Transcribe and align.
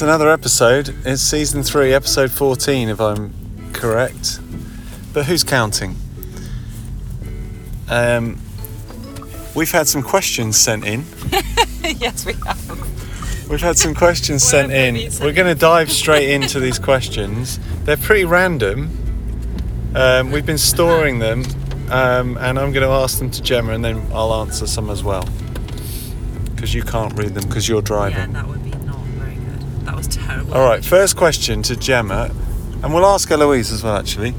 It's 0.00 0.04
another 0.06 0.30
episode. 0.30 0.94
It's 1.04 1.20
season 1.20 1.62
three, 1.62 1.92
episode 1.92 2.30
14, 2.30 2.88
if 2.88 3.02
I'm 3.02 3.34
correct. 3.74 4.40
But 5.12 5.26
who's 5.26 5.44
counting? 5.44 5.94
Um, 7.86 8.38
we've 9.54 9.70
had 9.70 9.88
some 9.88 10.02
questions 10.02 10.56
sent 10.56 10.86
in. 10.86 11.04
yes, 11.82 12.24
we 12.24 12.32
have. 12.32 13.50
We've 13.50 13.60
had 13.60 13.76
some 13.76 13.94
questions 13.94 14.42
sent 14.48 14.72
in. 14.72 14.94
We're 15.20 15.34
going 15.34 15.54
to 15.54 15.54
dive 15.54 15.92
straight 15.92 16.30
into 16.34 16.60
these 16.60 16.78
questions. 16.78 17.60
They're 17.84 17.98
pretty 17.98 18.24
random. 18.24 18.88
Um, 19.94 20.30
we've 20.32 20.46
been 20.46 20.56
storing 20.56 21.18
them, 21.18 21.44
um, 21.90 22.38
and 22.38 22.58
I'm 22.58 22.72
going 22.72 22.86
to 22.88 22.94
ask 22.94 23.18
them 23.18 23.30
to 23.32 23.42
Gemma, 23.42 23.74
and 23.74 23.84
then 23.84 24.00
I'll 24.14 24.32
answer 24.32 24.66
some 24.66 24.88
as 24.88 25.04
well. 25.04 25.28
Because 26.54 26.72
you 26.72 26.84
can't 26.84 27.12
read 27.18 27.34
them 27.34 27.46
because 27.46 27.68
you're 27.68 27.80
Yeah, 27.80 27.84
driving. 27.84 28.32
that 28.32 28.48
would 28.48 28.64
be 28.64 28.70
not 28.70 28.96
very 29.00 29.34
good. 29.34 29.86
That 29.86 29.96
was 29.96 30.06
terrible. 30.08 30.39
All 30.52 30.62
right, 30.64 30.84
first 30.84 31.16
question 31.16 31.62
to 31.62 31.76
Gemma, 31.76 32.30
and 32.82 32.92
we'll 32.92 33.06
ask 33.06 33.30
Eloise 33.30 33.70
as 33.70 33.84
well. 33.84 33.96
Actually, 33.96 34.32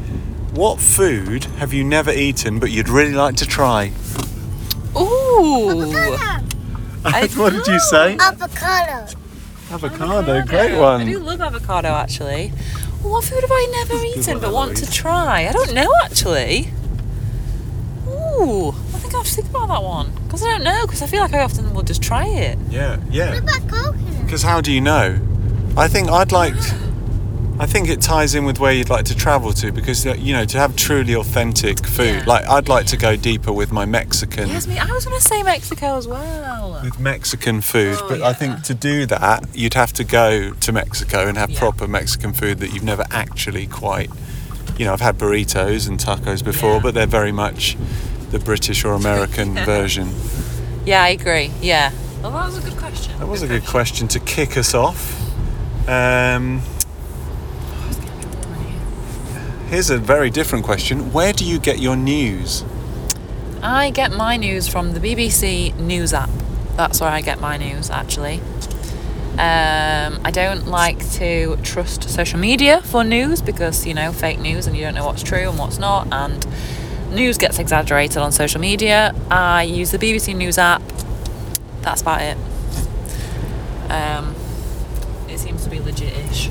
what 0.54 0.78
food 0.80 1.46
have 1.60 1.72
you 1.74 1.86
never 1.86 2.12
eaten 2.12 2.60
but 2.60 2.70
you'd 2.70 2.90
really 2.90 3.14
like 3.14 3.38
to 3.38 3.46
try? 3.48 3.94
Ooh. 4.94 5.94
I 7.06 7.28
what 7.36 7.54
did 7.54 7.66
you 7.66 7.80
say? 7.80 8.18
Avocado. 8.20 9.08
Avocado, 9.72 10.46
great 10.46 10.78
one. 10.78 11.02
I 11.02 11.06
do 11.06 11.20
one. 11.20 11.26
love 11.28 11.42
avocado 11.42 11.88
actually. 11.90 12.50
What 13.02 13.24
food 13.24 13.40
have 13.42 13.52
I 13.52 13.68
never 13.72 14.04
eaten 14.04 14.40
but 14.40 14.52
want 14.52 14.76
to 14.78 14.92
try? 14.92 15.48
I 15.48 15.54
don't 15.54 15.74
know 15.74 15.90
actually. 16.04 16.74
Ooh, 18.10 18.70
I 18.94 18.98
think 19.00 19.14
I 19.14 19.18
have 19.20 19.28
to 19.28 19.34
think 19.34 19.50
about 19.50 19.70
that 19.70 19.82
one 19.82 20.12
because 20.26 20.44
I 20.44 20.50
don't 20.50 20.64
know 20.66 20.82
because 20.86 21.02
I 21.02 21.08
feel 21.08 21.22
like 21.22 21.34
I 21.34 21.42
often 21.42 21.74
will 21.74 21.84
just 21.84 22.04
try 22.04 22.26
it. 22.26 22.60
Yeah, 22.70 22.98
What 22.98 23.14
yeah. 23.14 23.34
about 23.36 23.62
coconut? 23.70 24.26
Because 24.26 24.44
how 24.44 24.60
do 24.60 24.74
you 24.74 24.82
know? 24.82 25.18
I 25.78 25.88
think 25.88 26.10
I'd 26.10 26.32
like. 26.32 26.54
I 27.60 27.68
think 27.68 27.90
it 27.90 28.02
ties 28.02 28.34
in 28.34 28.46
with 28.46 28.60
where 28.60 28.72
you'd 28.74 28.90
like 28.90 29.06
to 29.06 29.16
travel 29.16 29.54
to 29.54 29.72
because 29.72 30.06
uh, 30.08 30.16
you 30.16 30.34
know 30.34 30.46
to 30.46 30.58
have 30.58 30.76
truly 30.76 31.14
authentic 31.16 31.86
food. 31.86 32.16
Yeah. 32.22 32.24
Like 32.26 32.48
I'd 32.48 32.68
like 32.68 32.88
to 32.88 32.98
go 32.98 33.16
deeper 33.16 33.54
with 33.54 33.72
my 33.72 33.86
Mexican. 33.86 34.48
Yes, 34.50 34.68
me. 34.68 34.80
I 34.80 34.86
was 34.92 35.06
going 35.06 35.18
to 35.18 35.24
say 35.24 35.44
Mexico 35.44 35.96
as 35.98 36.08
well. 36.08 36.80
with 36.84 37.00
Mexican 37.00 37.62
food, 37.62 37.98
Oh, 38.02 38.10
but 38.10 38.22
I 38.24 38.34
think 38.34 38.64
to 38.64 38.74
do 38.74 39.06
that, 39.08 39.46
you'd 39.54 39.76
have 39.76 39.94
to 39.94 40.04
go 40.04 40.52
to 40.54 40.72
Mexico 40.72 41.28
and 41.28 41.38
have 41.38 41.52
Yeah. 41.52 41.60
proper 41.60 41.88
Mexican 41.88 42.34
food 42.34 42.58
that 42.60 42.74
you've 42.74 42.84
never 42.84 43.06
actually 43.12 43.68
quite. 43.68 44.10
You 44.78 44.86
know, 44.86 44.94
I've 44.94 45.02
had 45.02 45.18
burritos 45.20 45.88
and 45.88 46.00
tacos 46.00 46.44
before, 46.44 46.76
Yeah. 46.78 46.80
but 46.82 46.94
they're 46.96 47.06
very 47.06 47.32
much 47.32 47.78
the 48.32 48.40
British 48.40 48.84
or 48.84 48.94
American 48.94 49.54
version. 49.66 50.10
Yeah, 50.86 51.04
I 51.04 51.10
agree. 51.10 51.52
Yeah. 51.62 51.92
Well, 52.24 52.32
that 52.32 52.48
was 52.48 52.58
a 52.58 52.62
good 52.62 52.78
question. 52.78 53.20
That 53.20 53.28
was 53.28 53.44
a 53.44 53.48
good 53.48 53.66
question 53.68 54.08
to 54.10 54.20
kick 54.20 54.58
us 54.58 54.74
off. 54.74 55.20
Um, 55.92 56.62
here's 59.68 59.90
a 59.90 59.98
very 59.98 60.30
different 60.30 60.64
question. 60.64 61.12
Where 61.12 61.34
do 61.34 61.44
you 61.44 61.60
get 61.60 61.80
your 61.80 61.98
news? 61.98 62.64
I 63.62 63.90
get 63.90 64.14
my 64.14 64.38
news 64.38 64.70
from 64.70 64.94
the 64.94 65.02
BBC 65.02 65.78
News 65.78 66.14
app. 66.14 66.30
That's 66.78 67.02
where 67.02 67.10
I 67.10 67.20
get 67.20 67.42
my 67.42 67.58
news, 67.58 67.90
actually. 67.90 68.40
Um, 69.34 70.22
I 70.24 70.32
don't 70.32 70.68
like 70.68 71.12
to 71.16 71.58
trust 71.58 72.10
social 72.10 72.40
media 72.40 72.82
for 72.84 73.04
news 73.04 73.42
because, 73.42 73.86
you 73.86 73.94
know, 73.94 74.14
fake 74.14 74.40
news 74.40 74.68
and 74.68 74.78
you 74.78 74.84
don't 74.84 74.96
know 74.96 75.06
what's 75.06 75.24
true 75.24 75.50
and 75.50 75.60
what's 75.60 75.78
not, 75.78 76.08
and 76.14 76.48
news 77.14 77.38
gets 77.38 77.60
exaggerated 77.60 78.18
on 78.18 78.32
social 78.32 78.62
media. 78.62 79.14
I 79.30 79.64
use 79.64 79.92
the 79.92 79.98
BBC 79.98 80.38
News 80.38 80.58
app. 80.58 80.82
That's 81.82 82.02
about 82.02 82.22
it. 82.22 82.38
Um, 83.92 84.36
seems 86.14 86.20
to 86.20 86.20
be 86.20 86.20
legit 86.20 86.32
ish. 86.32 86.50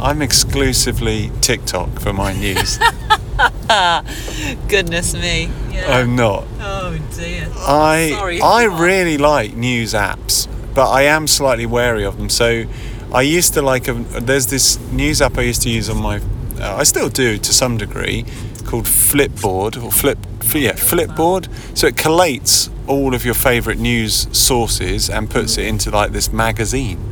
I'm 0.00 0.22
exclusively 0.22 1.30
TikTok 1.40 2.00
for 2.00 2.12
my 2.12 2.32
news. 2.32 2.78
Goodness 4.68 5.14
me. 5.14 5.50
Yeah. 5.70 5.98
I'm 5.98 6.16
not. 6.16 6.44
oh 6.60 6.98
dear. 7.14 7.48
I 7.56 8.10
Sorry 8.10 8.40
I 8.40 8.64
really 8.64 9.18
like 9.18 9.54
news 9.54 9.94
apps, 9.94 10.48
but 10.74 10.90
I 10.90 11.02
am 11.02 11.26
slightly 11.26 11.66
wary 11.66 12.04
of 12.04 12.16
them. 12.16 12.28
So 12.28 12.64
I 13.12 13.22
used 13.22 13.54
to 13.54 13.62
like 13.62 13.88
a, 13.88 13.94
there's 13.94 14.46
this 14.48 14.78
news 14.90 15.22
app 15.22 15.38
I 15.38 15.42
used 15.42 15.62
to 15.62 15.70
use 15.70 15.88
on 15.88 16.02
my 16.02 16.20
uh, 16.60 16.76
I 16.76 16.82
still 16.82 17.08
do 17.08 17.38
to 17.38 17.52
some 17.52 17.76
degree 17.76 18.24
called 18.64 18.84
Flipboard 18.86 19.82
or 19.82 19.90
Flip 19.90 20.18
yeah 20.54 20.72
Flipboard. 20.72 21.48
So 21.76 21.86
it 21.88 21.96
collates 21.96 22.70
all 22.86 23.14
of 23.14 23.24
your 23.24 23.34
favorite 23.34 23.78
news 23.78 24.28
sources 24.36 25.10
and 25.10 25.30
puts 25.30 25.58
it 25.58 25.66
into 25.66 25.90
like 25.90 26.12
this 26.12 26.32
magazine. 26.32 27.07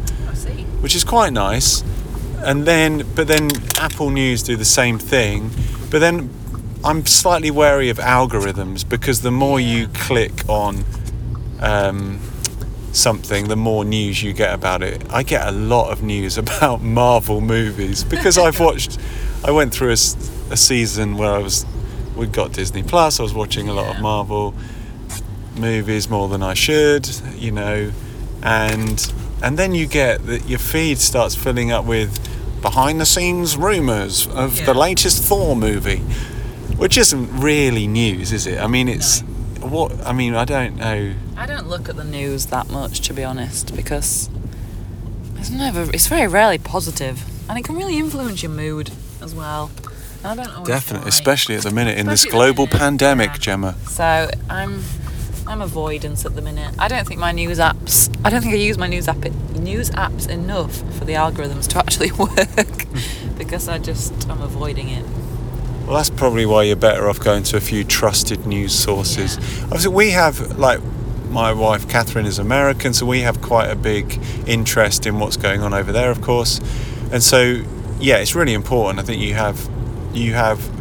Which 0.86 0.94
is 0.94 1.02
quite 1.02 1.32
nice. 1.32 1.82
And 2.44 2.64
then 2.64 3.04
but 3.16 3.26
then 3.26 3.50
Apple 3.76 4.10
News 4.10 4.44
do 4.44 4.54
the 4.54 4.64
same 4.64 5.00
thing, 5.00 5.50
but 5.90 5.98
then 5.98 6.30
I'm 6.84 7.04
slightly 7.06 7.50
wary 7.50 7.90
of 7.90 7.98
algorithms 7.98 8.88
because 8.88 9.22
the 9.22 9.32
more 9.32 9.58
you 9.58 9.88
click 9.88 10.48
on 10.48 10.84
um, 11.58 12.20
something, 12.92 13.48
the 13.48 13.56
more 13.56 13.84
news 13.84 14.22
you 14.22 14.32
get 14.32 14.54
about 14.54 14.84
it. 14.84 15.02
I 15.12 15.24
get 15.24 15.48
a 15.48 15.50
lot 15.50 15.90
of 15.90 16.04
news 16.04 16.38
about 16.44 16.82
Marvel 16.82 17.40
movies 17.40 18.04
because 18.04 18.38
I've 18.38 18.60
watched. 18.60 18.96
I 19.44 19.50
went 19.50 19.74
through 19.74 19.90
a 19.90 19.96
season 19.96 21.16
where 21.16 21.32
I 21.32 21.38
was. 21.38 21.66
We 22.14 22.28
got 22.28 22.52
Disney 22.52 22.84
Plus. 22.84 23.18
I 23.18 23.24
was 23.24 23.34
watching 23.34 23.68
a 23.68 23.72
lot 23.72 23.92
of 23.92 24.00
Marvel 24.00 24.54
movies 25.56 26.08
more 26.08 26.28
than 26.28 26.44
I 26.44 26.54
should, 26.54 27.08
you 27.34 27.50
know, 27.50 27.90
and 28.44 29.12
and 29.42 29.58
then 29.58 29.74
you 29.74 29.86
get 29.86 30.26
that 30.26 30.48
your 30.48 30.58
feed 30.58 30.98
starts 30.98 31.34
filling 31.34 31.70
up 31.70 31.84
with 31.84 32.18
behind 32.62 33.00
the 33.00 33.06
scenes 33.06 33.56
rumors 33.56 34.26
of 34.28 34.64
the 34.66 34.74
latest 34.74 35.22
Thor 35.22 35.54
movie, 35.54 35.98
which 36.76 36.98
isn't 36.98 37.40
really 37.40 37.86
news, 37.86 38.32
is 38.32 38.46
it? 38.46 38.58
I 38.58 38.66
mean, 38.66 38.88
it's 38.88 39.20
what 39.60 39.92
I 40.06 40.12
mean. 40.12 40.34
I 40.34 40.44
don't 40.44 40.76
know. 40.76 41.14
I 41.36 41.46
don't 41.46 41.68
look 41.68 41.88
at 41.88 41.96
the 41.96 42.04
news 42.04 42.46
that 42.46 42.70
much, 42.70 43.00
to 43.02 43.12
be 43.12 43.22
honest, 43.22 43.74
because 43.76 44.30
it's 45.36 45.50
never, 45.50 45.82
it's 45.92 46.06
very 46.06 46.26
rarely 46.26 46.58
positive, 46.58 47.24
and 47.48 47.58
it 47.58 47.64
can 47.64 47.76
really 47.76 47.98
influence 47.98 48.42
your 48.42 48.52
mood 48.52 48.90
as 49.20 49.34
well. 49.34 49.70
I 50.24 50.34
don't 50.34 50.48
always 50.48 50.68
Definitely, 50.68 51.08
especially 51.08 51.54
at 51.54 51.62
the 51.62 51.70
minute 51.70 51.98
in 51.98 52.06
this 52.06 52.24
Especially 52.24 52.48
at 52.48 52.54
global 52.56 52.66
pandemic, 52.66 53.30
yeah. 53.32 53.38
Gemma. 53.38 53.74
So 53.86 54.30
I'm, 54.50 54.82
I'm 55.46 55.62
avoidance 55.62 56.26
at 56.26 56.34
the 56.34 56.42
minute. 56.42 56.74
I 56.78 56.88
don't 56.88 57.06
think 57.06 57.20
my 57.20 57.30
news 57.32 57.58
apps. 57.58 58.14
I 58.24 58.30
don't 58.30 58.42
think 58.42 58.54
I 58.54 58.56
use 58.56 58.78
my 58.78 58.88
news 58.88 59.06
app 59.06 59.18
news 59.52 59.90
apps 59.90 60.28
enough 60.28 60.76
for 60.98 61.04
the 61.04 61.14
algorithms 61.14 61.68
to 61.68 61.78
actually 61.84 62.10
work, 62.12 62.82
hmm. 62.82 63.38
because 63.38 63.68
I 63.68 63.78
just 63.78 64.28
I'm 64.28 64.42
avoiding 64.42 64.88
it. 64.88 65.04
Well, 65.86 65.96
that's 65.96 66.10
probably 66.10 66.46
why 66.46 66.64
you're 66.64 66.74
better 66.74 67.08
off 67.08 67.20
going 67.20 67.44
to 67.44 67.56
a 67.56 67.60
few 67.60 67.84
trusted 67.84 68.44
news 68.44 68.74
sources. 68.74 69.38
Obviously, 69.64 69.94
we 69.94 70.10
have 70.10 70.58
like 70.58 70.80
my 71.30 71.52
wife 71.52 71.88
Catherine 71.88 72.26
is 72.26 72.40
American, 72.40 72.92
so 72.92 73.06
we 73.06 73.20
have 73.20 73.40
quite 73.40 73.70
a 73.70 73.76
big 73.76 74.20
interest 74.48 75.06
in 75.06 75.20
what's 75.20 75.36
going 75.36 75.62
on 75.62 75.72
over 75.72 75.92
there, 75.92 76.10
of 76.10 76.22
course. 76.22 76.60
And 77.12 77.22
so, 77.22 77.62
yeah, 78.00 78.16
it's 78.16 78.34
really 78.34 78.54
important. 78.54 78.98
I 78.98 79.02
think 79.04 79.22
you 79.22 79.34
have 79.34 79.68
you 80.12 80.34
have 80.34 80.75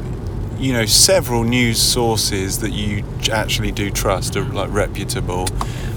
you 0.57 0.73
know 0.73 0.85
several 0.85 1.43
news 1.43 1.81
sources 1.81 2.59
that 2.59 2.71
you 2.71 3.03
actually 3.31 3.71
do 3.71 3.89
trust 3.91 4.35
are 4.35 4.43
like 4.43 4.71
reputable 4.71 5.47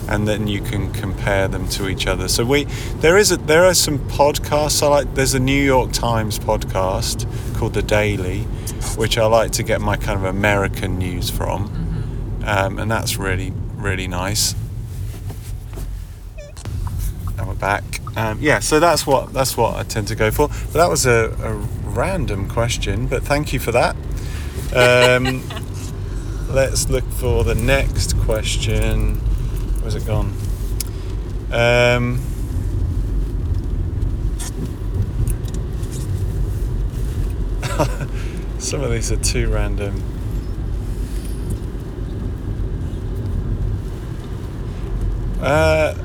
and 0.08 0.26
then 0.26 0.46
you 0.46 0.60
can 0.60 0.90
compare 0.92 1.48
them 1.48 1.68
to 1.68 1.86
each 1.86 2.06
other. 2.06 2.28
So 2.28 2.44
we 2.44 2.64
there 3.00 3.18
is 3.18 3.30
a 3.30 3.36
there 3.36 3.64
are 3.64 3.74
some 3.74 3.98
podcasts. 4.08 4.82
I 4.82 4.88
like 4.88 5.14
there's 5.14 5.34
a 5.34 5.40
new 5.40 5.62
york 5.62 5.92
times 5.92 6.38
podcast 6.38 7.26
called 7.56 7.74
the 7.74 7.82
daily 7.82 8.42
which 8.96 9.18
i 9.18 9.26
like 9.26 9.50
to 9.50 9.62
get 9.62 9.80
my 9.80 9.96
kind 9.96 10.18
of 10.18 10.24
american 10.24 10.98
news 10.98 11.30
from. 11.30 11.64
Um, 12.44 12.78
and 12.78 12.90
that's 12.90 13.16
really 13.18 13.52
really 13.76 14.08
nice. 14.08 14.54
And 17.36 17.46
we're 17.46 17.54
back. 17.54 17.84
Um, 18.16 18.38
yeah 18.40 18.60
so 18.60 18.80
that's 18.80 19.06
what 19.06 19.32
that's 19.32 19.56
what 19.56 19.76
i 19.76 19.82
tend 19.82 20.08
to 20.08 20.14
go 20.14 20.30
for. 20.30 20.48
But 20.48 20.72
that 20.72 20.88
was 20.88 21.04
a, 21.06 21.36
a 21.42 21.54
random 21.90 22.48
question 22.48 23.06
but 23.06 23.22
thank 23.24 23.52
you 23.52 23.58
for 23.58 23.72
that 23.72 23.96
um, 24.74 25.42
let's 26.48 26.88
look 26.88 27.04
for 27.12 27.44
the 27.44 27.54
next 27.54 28.18
question. 28.20 29.16
Where's 29.80 29.94
it 29.94 30.06
gone? 30.06 30.32
Um, 31.50 32.20
some 38.58 38.82
of 38.82 38.90
these 38.90 39.10
are 39.10 39.16
too 39.16 39.50
random. 39.50 40.02
Uh, 45.40 45.94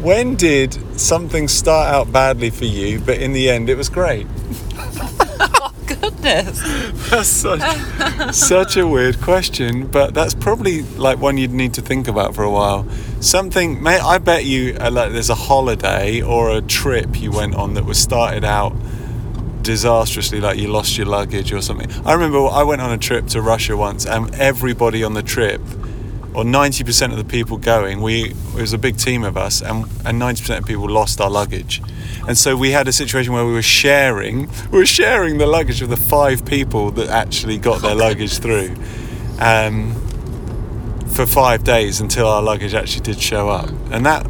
when 0.00 0.36
did 0.36 0.72
something 0.98 1.48
start 1.48 1.92
out 1.92 2.12
badly 2.12 2.50
for 2.50 2.64
you, 2.64 3.00
but 3.00 3.18
in 3.18 3.32
the 3.32 3.50
end 3.50 3.68
it 3.68 3.76
was 3.76 3.88
great? 3.88 4.26
That's 7.10 7.28
such, 7.28 8.34
such 8.34 8.76
a 8.76 8.86
weird 8.86 9.22
question, 9.22 9.86
but 9.86 10.12
that's 10.12 10.34
probably 10.34 10.82
like 10.82 11.18
one 11.18 11.38
you'd 11.38 11.52
need 11.52 11.72
to 11.74 11.80
think 11.80 12.08
about 12.08 12.34
for 12.34 12.42
a 12.42 12.50
while. 12.50 12.86
Something, 13.20 13.82
may 13.82 13.98
I 13.98 14.18
bet 14.18 14.44
you, 14.44 14.76
uh, 14.78 14.90
like 14.90 15.12
there's 15.12 15.30
a 15.30 15.34
holiday 15.34 16.20
or 16.20 16.50
a 16.50 16.60
trip 16.60 17.18
you 17.18 17.30
went 17.30 17.54
on 17.54 17.72
that 17.74 17.86
was 17.86 17.98
started 17.98 18.44
out 18.44 18.74
disastrously, 19.62 20.40
like 20.40 20.58
you 20.58 20.68
lost 20.68 20.98
your 20.98 21.06
luggage 21.06 21.54
or 21.54 21.62
something. 21.62 21.90
I 22.04 22.12
remember 22.12 22.46
I 22.46 22.64
went 22.64 22.82
on 22.82 22.92
a 22.92 22.98
trip 22.98 23.26
to 23.28 23.40
Russia 23.40 23.76
once, 23.76 24.04
and 24.04 24.34
everybody 24.34 25.02
on 25.02 25.14
the 25.14 25.22
trip, 25.22 25.62
or 26.34 26.44
90% 26.44 27.12
of 27.12 27.16
the 27.16 27.24
people 27.24 27.56
going, 27.56 28.02
we 28.02 28.30
it 28.30 28.60
was 28.60 28.74
a 28.74 28.78
big 28.78 28.98
team 28.98 29.24
of 29.24 29.38
us, 29.38 29.62
and, 29.62 29.84
and 30.04 30.20
90% 30.20 30.58
of 30.58 30.66
people 30.66 30.86
lost 30.86 31.18
our 31.18 31.30
luggage. 31.30 31.80
And 32.30 32.38
so 32.38 32.56
we 32.56 32.70
had 32.70 32.86
a 32.86 32.92
situation 32.92 33.32
where 33.32 33.44
we 33.44 33.52
were 33.52 33.60
sharing, 33.60 34.48
we 34.70 34.78
were 34.78 34.86
sharing 34.86 35.38
the 35.38 35.48
luggage 35.48 35.82
of 35.82 35.88
the 35.88 35.96
five 35.96 36.44
people 36.46 36.92
that 36.92 37.08
actually 37.08 37.58
got 37.58 37.82
their 37.82 37.96
luggage 37.96 38.38
through. 38.38 38.76
Um, 39.40 39.96
for 41.08 41.26
five 41.26 41.64
days 41.64 42.00
until 42.00 42.28
our 42.28 42.40
luggage 42.40 42.72
actually 42.72 43.00
did 43.00 43.20
show 43.20 43.48
up, 43.48 43.68
and 43.90 44.06
that 44.06 44.28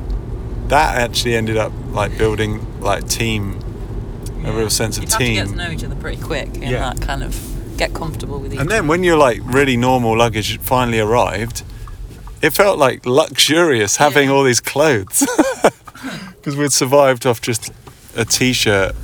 that 0.69 0.97
actually 0.97 1.35
ended 1.35 1.59
up 1.59 1.73
like 1.91 2.17
building 2.17 2.81
like 2.81 3.07
team, 3.07 3.61
a 4.47 4.51
real 4.53 4.71
sense 4.71 4.97
of 4.97 5.05
team. 5.05 5.33
you 5.33 5.39
have 5.41 5.49
to 5.49 5.53
get 5.55 5.59
to 5.63 5.69
know 5.69 5.71
each 5.71 5.85
other 5.85 5.97
pretty 5.97 6.23
quick 6.23 6.49
and 6.55 6.63
Yeah. 6.71 6.95
that 6.95 7.03
kind 7.03 7.23
of 7.23 7.39
get 7.77 7.93
comfortable 7.93 8.39
with 8.41 8.55
each 8.55 8.61
And 8.61 8.71
then 8.71 8.87
when 8.89 9.05
your 9.05 9.19
like 9.19 9.43
really 9.45 9.77
normal 9.77 10.17
luggage 10.17 10.59
finally 10.61 11.01
arrived, 11.01 11.65
it 12.41 12.55
felt 12.55 12.79
like 12.79 13.05
luxurious 13.05 13.97
having 13.97 14.31
Yeah. 14.31 14.35
all 14.37 14.43
these 14.43 14.61
clothes 14.63 15.23
because 16.37 16.57
we'd 16.57 16.73
survived 16.73 17.27
off 17.27 17.43
just 17.43 17.71
a 18.21 18.25
t-shirt 18.25 18.95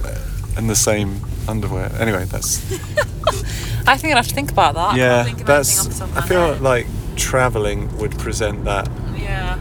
and 0.57 0.69
the 0.71 0.77
same 0.77 1.21
underwear. 1.49 1.91
Anyway, 1.99 2.25
that's 2.25 2.61
I 3.89 3.97
think 3.97 4.13
I'd 4.13 4.17
have 4.17 4.29
to 4.29 4.35
think 4.35 4.53
about 4.53 4.75
that. 4.75 4.97
Yeah, 4.97 5.27
of 5.27 5.47
that's. 5.47 5.79
anything 5.79 6.03
off 6.03 6.13
the 6.13 6.15
top 6.15 6.25
of 6.25 6.25
I 6.25 6.29
feel 6.29 6.53
head. 6.55 6.61
like 6.61 6.87
traveling 7.17 7.97
would 7.99 8.19
present 8.19 8.65
that. 8.65 8.89
Yeah. 9.17 9.55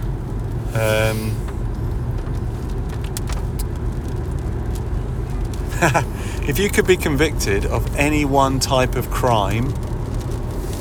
Um, 0.74 1.32
if 6.50 6.60
you 6.60 6.70
could 6.70 6.86
be 6.88 6.98
convicted 6.98 7.66
of 7.66 7.96
any 7.96 8.26
one 8.26 8.60
type 8.60 8.96
of 8.96 9.10
crime, 9.10 9.72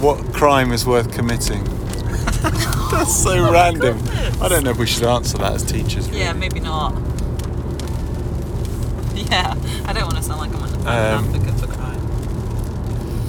what 0.01 0.19
crime 0.33 0.73
is 0.73 0.85
worth 0.87 1.13
committing? 1.15 1.63
That's 2.91 3.15
so 3.23 3.53
random. 3.53 4.03
I 4.41 4.49
don't 4.49 4.65
know 4.65 4.71
if 4.71 4.79
we 4.79 4.87
should 4.87 5.05
answer 5.05 5.39
that 5.39 5.53
as 5.53 5.63
teachers. 5.63 6.09
Yeah, 6.09 6.33
maybe 6.33 6.61
not. 6.61 6.95
Yeah, 9.35 9.55
I 9.87 9.93
don't 9.93 10.05
want 10.05 10.17
to 10.17 10.23
sound 10.23 10.41
like 10.41 10.55
I'm 10.55 10.63
an, 10.63 10.81
Um, 10.87 11.35
advocate 11.35 11.61
for 11.61 11.67
crime. 11.67 11.99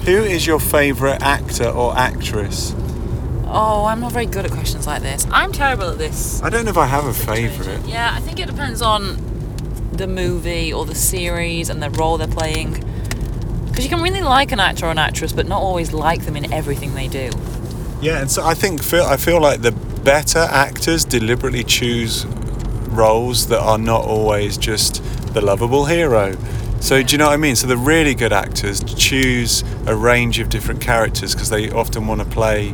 Who 0.05 0.17
is 0.23 0.45
your 0.45 0.59
favourite 0.59 1.21
actor 1.23 1.67
or 1.67 1.97
actress? 1.97 2.75
Oh, 3.47 3.85
I'm 3.85 3.99
not 4.01 4.11
very 4.11 4.27
good 4.27 4.45
at 4.45 4.51
questions 4.51 4.85
like 4.85 5.01
this. 5.01 5.25
I'm 5.31 5.51
terrible 5.51 5.89
at 5.89 5.97
this. 5.97 6.43
I 6.43 6.49
don't 6.49 6.65
know 6.65 6.71
if 6.71 6.77
I 6.77 6.85
have 6.85 7.05
a 7.05 7.13
favourite. 7.13 7.85
Yeah, 7.87 8.13
I 8.13 8.19
think 8.19 8.39
it 8.39 8.47
depends 8.47 8.81
on 8.83 9.17
the 9.93 10.05
movie 10.07 10.71
or 10.73 10.85
the 10.85 10.93
series 10.95 11.69
and 11.69 11.81
the 11.81 11.89
role 11.89 12.17
they're 12.17 12.27
playing. 12.27 12.73
Because 13.67 13.83
you 13.83 13.89
can 13.89 14.01
really 14.03 14.21
like 14.21 14.51
an 14.51 14.59
actor 14.59 14.85
or 14.85 14.91
an 14.91 14.97
actress, 14.99 15.31
but 15.33 15.47
not 15.47 15.61
always 15.61 15.91
like 15.91 16.25
them 16.25 16.35
in 16.35 16.53
everything 16.53 16.93
they 16.93 17.07
do. 17.07 17.31
Yeah, 18.01 18.19
and 18.21 18.29
so 18.29 18.45
I 18.45 18.53
think 18.53 18.83
feel 18.83 19.03
I 19.05 19.17
feel 19.17 19.41
like 19.41 19.61
the 19.61 19.71
better 19.71 20.39
actors 20.39 21.03
deliberately 21.05 21.63
choose 21.63 22.25
roles 22.89 23.47
that 23.47 23.59
are 23.59 23.77
not 23.79 24.03
always 24.05 24.57
just 24.57 25.01
the 25.35 25.41
lovable 25.41 25.85
hero. 25.85 26.35
So 26.79 27.03
do 27.03 27.11
you 27.11 27.17
know 27.17 27.27
what 27.27 27.33
I 27.33 27.37
mean? 27.37 27.57
So 27.57 27.67
the 27.67 27.77
really 27.77 28.15
good 28.15 28.31
actors 28.31 28.81
choose 28.83 29.63
a 29.85 29.95
range 29.95 30.39
of 30.39 30.49
different 30.49 30.81
characters 30.81 31.35
because 31.35 31.49
they 31.49 31.69
often 31.69 32.07
want 32.07 32.21
to 32.21 32.25
play 32.27 32.73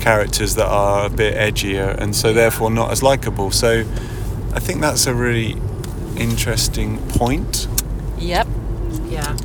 characters 0.00 0.54
that 0.54 0.66
are 0.66 1.06
a 1.06 1.10
bit 1.10 1.34
edgier 1.34 1.96
and 1.98 2.16
so 2.16 2.32
therefore 2.32 2.70
not 2.70 2.90
as 2.90 3.02
likable. 3.02 3.50
So 3.50 3.80
I 4.54 4.58
think 4.58 4.80
that's 4.80 5.06
a 5.06 5.14
really 5.14 5.56
interesting 6.16 6.98
point. 7.10 7.68
Yep. 8.18 8.48
Yeah. 9.04 9.36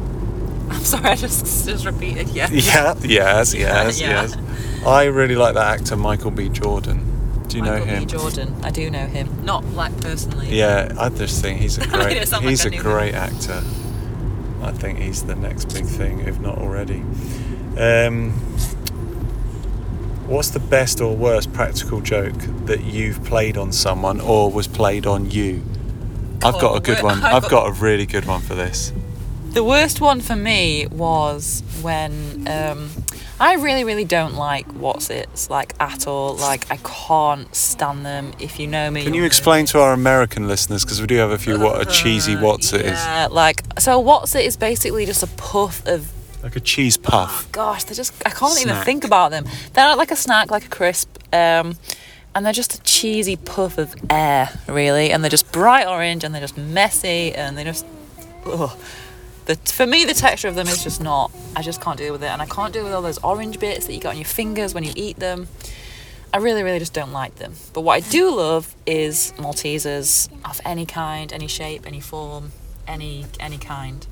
I'm 0.69 0.83
sorry, 0.83 1.05
I 1.09 1.15
just 1.15 1.67
just 1.67 1.85
repeated. 1.85 2.29
Yeah. 2.29 2.47
Yeah, 2.49 2.95
yes, 3.03 3.53
yes, 3.53 3.99
yeah. 3.99 4.21
yes. 4.21 4.37
I 4.85 5.05
really 5.05 5.35
like 5.35 5.55
that 5.55 5.81
actor 5.81 5.97
Michael 5.97 6.31
B. 6.31 6.47
Jordan. 6.47 7.12
Do 7.53 7.59
you 7.59 7.63
Michael 7.65 7.85
know 7.85 7.93
him? 7.93 7.99
B. 7.99 8.05
Jordan. 8.07 8.55
I 8.63 8.71
do 8.71 8.89
know 8.89 9.05
him. 9.05 9.45
Not 9.45 9.63
like 9.65 9.95
personally. 10.01 10.49
Yeah, 10.57 10.91
I 10.99 11.09
just 11.09 11.41
think 11.41 11.59
he's 11.59 11.77
a 11.77 11.87
great 11.87 12.17
it 12.17 12.27
sound 12.27 12.43
like 12.45 12.49
he's 12.49 12.65
I 12.65 12.69
a 12.69 12.71
him. 12.73 12.81
great 12.81 13.13
actor. 13.13 13.61
I 14.61 14.71
think 14.71 14.97
he's 14.99 15.23
the 15.23 15.35
next 15.35 15.65
big 15.73 15.85
thing, 15.85 16.21
if 16.21 16.39
not 16.39 16.57
already. 16.57 17.01
Um, 17.77 18.31
what's 20.25 20.49
the 20.49 20.59
best 20.59 21.01
or 21.01 21.15
worst 21.15 21.53
practical 21.53 22.01
joke 22.01 22.33
that 22.65 22.83
you've 22.83 23.23
played 23.23 23.57
on 23.57 23.71
someone 23.71 24.19
or 24.21 24.49
was 24.51 24.67
played 24.67 25.05
on 25.05 25.29
you? 25.29 25.61
I've 26.43 26.59
got 26.59 26.75
a 26.75 26.79
good 26.79 27.03
one. 27.03 27.19
I've 27.23 27.35
I've 27.35 27.41
got- 27.43 27.51
got 27.51 27.69
a 27.69 27.71
really 27.73 28.05
good 28.05 28.25
one 28.25 28.41
for 28.41 28.55
this. 28.55 28.91
The 29.53 29.63
worst 29.63 30.01
one 30.01 30.19
for 30.19 30.35
me 30.35 30.87
was 30.87 31.61
when 31.83 32.47
um, 32.47 32.89
I 33.39 33.53
really, 33.53 33.83
really 33.83 34.03
don't 34.03 34.33
like 34.33 34.67
Wotsits 34.69 35.47
like 35.47 35.75
at 35.79 36.07
all. 36.07 36.35
Like 36.37 36.71
I 36.71 36.77
can't 36.77 37.53
stand 37.53 38.03
them. 38.03 38.33
If 38.39 38.59
you 38.59 38.65
know 38.65 38.89
me, 38.89 39.03
Can 39.03 39.13
you 39.13 39.25
explain 39.25 39.67
to 39.67 39.79
our 39.79 39.93
American 39.93 40.47
listeners 40.47 40.83
because 40.83 41.01
we 41.01 41.05
do 41.05 41.17
have 41.17 41.29
a 41.29 41.37
few 41.37 41.59
what 41.59 41.79
a 41.79 41.85
cheesy 41.85 42.33
Wotsit 42.35 42.79
is. 42.79 42.93
Yeah, 42.93 43.27
like 43.29 43.61
so. 43.77 44.03
Wotsit 44.03 44.43
is 44.43 44.57
basically 44.57 45.05
just 45.05 45.21
a 45.21 45.27
puff 45.27 45.85
of. 45.85 46.11
Like 46.41 46.55
a 46.55 46.59
cheese 46.59 46.97
puff. 46.97 47.49
Gosh, 47.51 47.83
they 47.83 47.93
just 47.93 48.11
I 48.25 48.31
can't 48.31 48.59
even 48.59 48.75
think 48.77 49.03
about 49.03 49.29
them. 49.29 49.45
They're 49.73 49.85
not 49.85 49.99
like 49.99 50.09
a 50.09 50.15
snack, 50.15 50.49
like 50.49 50.65
a 50.65 50.69
crisp. 50.69 51.15
Um, 51.31 51.77
and 52.33 52.43
they're 52.43 52.53
just 52.53 52.73
a 52.73 52.81
cheesy 52.81 53.35
puff 53.35 53.77
of 53.77 53.93
air, 54.09 54.49
really. 54.67 55.11
And 55.11 55.23
they're 55.23 55.29
just 55.29 55.51
bright 55.51 55.85
orange, 55.85 56.23
and 56.23 56.33
they're 56.33 56.41
just 56.41 56.57
messy, 56.57 57.35
and 57.35 57.55
they 57.55 57.63
just. 57.63 57.85
Ugh. 58.47 58.71
The, 59.45 59.55
for 59.55 59.85
me, 59.85 60.05
the 60.05 60.13
texture 60.13 60.47
of 60.47 60.55
them 60.55 60.67
is 60.67 60.83
just 60.83 61.01
not. 61.01 61.31
I 61.55 61.61
just 61.61 61.81
can't 61.81 61.97
deal 61.97 62.13
with 62.13 62.23
it, 62.23 62.27
and 62.27 62.41
I 62.41 62.45
can't 62.45 62.73
deal 62.73 62.83
with 62.83 62.93
all 62.93 63.01
those 63.01 63.17
orange 63.19 63.59
bits 63.59 63.87
that 63.87 63.93
you 63.93 63.99
get 63.99 64.09
on 64.09 64.17
your 64.17 64.25
fingers 64.25 64.73
when 64.73 64.83
you 64.83 64.93
eat 64.95 65.17
them. 65.17 65.47
I 66.33 66.37
really, 66.37 66.63
really 66.63 66.79
just 66.79 66.93
don't 66.93 67.11
like 67.11 67.35
them. 67.35 67.53
But 67.73 67.81
what 67.81 67.93
I 67.93 67.99
do 67.99 68.35
love 68.35 68.73
is 68.87 69.33
Maltesers 69.37 70.29
of 70.49 70.59
any 70.65 70.85
kind, 70.85 71.31
any 71.31 71.47
shape, 71.47 71.85
any 71.85 71.99
form, 71.99 72.51
any 72.87 73.25
any 73.39 73.57
kind. 73.57 74.07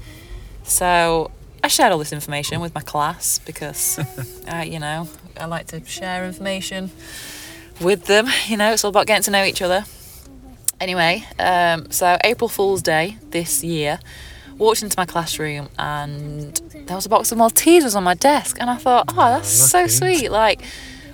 So 0.63 1.31
I 1.63 1.67
shared 1.67 1.91
all 1.91 2.00
this 2.00 2.13
information 2.13 2.59
with 2.59 2.75
my 2.75 2.81
class 2.81 3.39
because, 3.39 4.00
uh, 4.51 4.57
you 4.57 4.79
know, 4.79 5.07
I 5.39 5.45
like 5.45 5.67
to 5.67 5.83
share 5.85 6.25
information 6.25 6.91
with 7.79 8.05
them. 8.05 8.27
You 8.47 8.57
know, 8.57 8.71
it's 8.71 8.83
all 8.83 8.89
about 8.89 9.07
getting 9.07 9.23
to 9.23 9.31
know 9.31 9.43
each 9.43 9.61
other. 9.61 9.85
Anyway, 10.79 11.23
um, 11.39 11.91
so 11.91 12.17
April 12.23 12.50
Fool's 12.50 12.81
Day 12.81 13.17
this 13.29 13.63
year, 13.63 14.00
walked 14.61 14.83
into 14.83 14.95
my 14.97 15.05
classroom 15.05 15.67
and 15.79 16.53
there 16.85 16.95
was 16.95 17.05
a 17.05 17.09
box 17.09 17.31
of 17.31 17.37
Maltesers 17.37 17.95
on 17.95 18.03
my 18.03 18.13
desk, 18.13 18.57
and 18.59 18.69
I 18.69 18.77
thought, 18.77 19.05
oh, 19.09 19.15
that's 19.15 19.49
so 19.49 19.87
sweet. 19.87 20.29
Like 20.29 20.61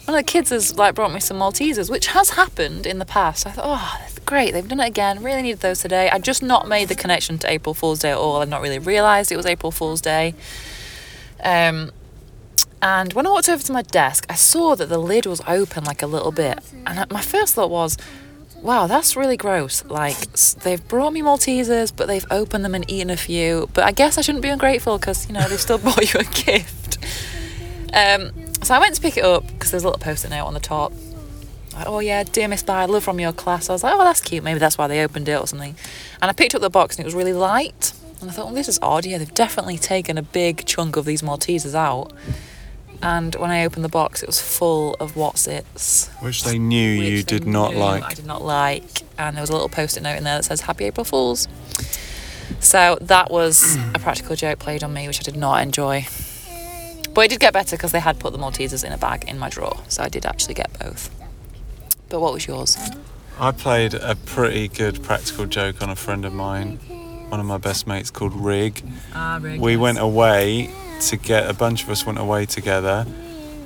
one 0.06 0.16
of 0.16 0.20
the 0.20 0.30
kids 0.30 0.50
has 0.50 0.78
like 0.78 0.96
brought 0.96 1.14
me 1.14 1.20
some 1.20 1.38
Maltesers, 1.38 1.90
which 1.90 2.08
has 2.08 2.32
happened 2.32 2.86
in 2.86 3.00
the 3.00 3.06
past. 3.06 3.48
I 3.48 3.52
thought, 3.52 3.66
oh, 3.66 3.98
that's 4.00 4.20
great. 4.20 4.52
They've 4.52 4.68
done 4.68 4.82
it 4.82 4.88
again. 4.88 5.24
Really 5.24 5.42
needed 5.42 5.62
those 5.62 5.82
today. 5.82 6.10
I 6.10 6.20
just 6.20 6.44
not 6.44 6.68
made 6.68 6.90
the 6.90 6.96
connection 6.96 7.38
to 7.40 7.50
April 7.50 7.74
Fool's 7.74 8.00
Day 8.00 8.12
at 8.12 8.18
all. 8.18 8.42
I'd 8.42 8.50
not 8.50 8.62
really 8.62 8.80
realised 8.80 9.32
it 9.32 9.38
was 9.38 9.46
April 9.46 9.72
Fool's 9.72 10.02
Day. 10.02 10.36
Um, 11.42 11.92
and 12.82 13.14
when 13.14 13.26
I 13.26 13.30
walked 13.30 13.50
over 13.50 13.64
to 13.64 13.72
my 13.72 13.82
desk, 13.82 14.26
I 14.30 14.36
saw 14.36 14.76
that 14.76 14.88
the 14.88 14.98
lid 14.98 15.26
was 15.26 15.42
open 15.48 15.84
like 15.86 16.04
a 16.04 16.08
little 16.08 16.32
bit. 16.32 16.60
And 16.86 17.10
my 17.10 17.22
first 17.22 17.56
thought 17.56 17.70
was, 17.70 17.98
wow, 18.62 18.88
that's 18.88 19.16
really 19.16 19.38
gross. 19.38 19.84
Like, 19.86 20.18
they've 20.64 20.86
brought 20.88 21.14
me 21.14 21.22
Maltesers, 21.22 21.94
but 21.96 22.08
they've 22.08 22.26
opened 22.32 22.66
them 22.66 22.76
and 22.76 22.90
eaten 22.90 23.10
a 23.10 23.18
few. 23.18 23.70
But 23.74 23.86
I 23.86 23.92
guess 23.92 24.18
I 24.18 24.22
shouldn't 24.22 24.42
be 24.42 24.50
ungrateful 24.50 24.98
because, 24.98 25.28
you 25.28 25.34
know, 25.34 25.48
they've 25.48 25.60
still 25.60 25.78
bought 25.78 26.14
you 26.14 26.20
a 26.20 26.24
gift. 26.24 26.98
Um, 27.94 28.32
so 28.64 28.76
I 28.76 28.80
went 28.80 28.96
to 28.96 29.02
pick 29.02 29.18
it 29.18 29.24
up 29.24 29.48
because 29.48 29.72
there's 29.72 29.84
a 29.84 29.88
little 29.88 30.00
post 30.00 30.26
it 30.26 30.30
note 30.30 30.46
on 30.46 30.54
the 30.54 30.60
top. 30.60 30.92
Like, 31.74 31.88
oh, 31.88 32.00
yeah, 32.00 32.24
dear 32.24 32.48
Miss 32.48 32.64
Bye, 32.64 32.86
love 32.86 33.04
from 33.04 33.20
your 33.20 33.32
class. 33.34 33.70
I 33.70 33.74
was 33.74 33.84
like, 33.84 33.94
oh, 33.94 34.04
that's 34.04 34.22
cute. 34.22 34.44
Maybe 34.44 34.60
that's 34.60 34.78
why 34.78 34.88
they 34.88 35.04
opened 35.04 35.30
it 35.30 35.40
or 35.40 35.48
something. 35.48 35.76
And 36.22 36.30
I 36.30 36.34
picked 36.34 36.56
up 36.56 36.62
the 36.62 36.70
box 36.70 36.98
and 36.98 37.04
it 37.04 37.08
was 37.08 37.14
really 37.16 37.34
light. 37.34 37.94
And 38.20 38.30
I 38.30 38.34
thought, 38.34 38.48
well, 38.48 38.56
this 38.56 38.68
is 38.68 38.80
odd. 38.82 39.06
Yeah, 39.06 39.20
they've 39.20 39.34
definitely 39.34 39.78
taken 39.78 40.18
a 40.18 40.24
big 40.24 40.66
chunk 40.66 40.96
of 40.96 41.06
these 41.06 41.22
Maltesers 41.22 41.76
out. 41.76 42.12
And 43.02 43.36
when 43.36 43.52
I 43.52 43.64
opened 43.64 43.86
the 43.86 43.90
box, 43.90 44.24
it 44.24 44.28
was 44.28 44.42
full 44.42 44.96
of 45.00 45.14
Wotsits. 45.14 46.10
Which 46.22 46.44
they 46.44 46.58
knew 46.58 46.90
you 46.90 47.18
which 47.18 47.26
they 47.26 47.38
did 47.40 47.48
not 47.48 47.76
like. 47.76 48.04
I 48.04 48.14
did 48.14 48.26
not 48.26 48.44
like. 48.44 49.04
And 49.18 49.36
there 49.36 49.42
was 49.42 49.50
a 49.50 49.54
little 49.54 49.70
post-it 49.70 50.02
note 50.04 50.18
in 50.18 50.24
there 50.24 50.38
that 50.38 50.46
says 50.46 50.62
"Happy 50.62 50.86
April 50.86 51.04
Fools." 51.04 51.48
So 52.60 52.98
that 53.02 53.30
was 53.30 53.76
a 53.96 54.00
practical 54.00 54.36
joke 54.36 54.60
played 54.60 54.84
on 54.84 54.94
me, 54.94 55.08
which 55.08 55.20
I 55.20 55.24
did 55.24 55.36
not 55.38 55.62
enjoy. 55.62 56.08
But 57.14 57.26
it 57.26 57.30
did 57.30 57.40
get 57.40 57.54
better 57.54 57.76
because 57.76 57.92
they 57.92 58.00
had 58.00 58.20
put 58.20 58.32
the 58.32 58.40
Maltesers 58.40 58.84
in 58.84 58.92
a 58.92 58.98
bag 58.98 59.26
in 59.28 59.40
my 59.40 59.50
drawer, 59.50 59.82
so 59.88 60.04
I 60.04 60.10
did 60.10 60.26
actually 60.26 60.54
get 60.54 60.78
both. 60.80 61.10
But 62.10 62.20
what 62.20 62.34
was 62.34 62.46
yours? 62.46 62.78
I 63.40 63.52
played 63.52 63.94
a 63.94 64.16
pretty 64.16 64.68
good 64.68 65.04
practical 65.04 65.46
joke 65.46 65.82
on 65.82 65.90
a 65.90 65.96
friend 65.96 66.26
of 66.26 66.34
mine, 66.34 66.78
one 67.30 67.40
of 67.40 67.46
my 67.46 67.58
best 67.58 67.88
mates 67.88 68.12
called 68.12 68.34
Rig. 68.34 68.84
Ah, 69.14 69.40
Rig. 69.42 69.60
We 69.60 69.78
went 69.78 70.00
away 70.00 70.70
to 71.02 71.18
get 71.18 71.50
a 71.50 71.54
bunch 71.54 71.84
of 71.84 71.90
us 71.90 72.06
went 72.06 72.20
away 72.20 72.46
together, 72.46 73.06